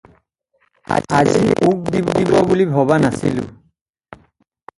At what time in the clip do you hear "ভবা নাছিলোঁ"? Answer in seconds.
2.73-3.47